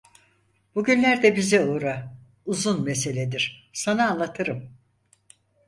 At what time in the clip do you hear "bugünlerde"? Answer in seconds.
0.75-1.35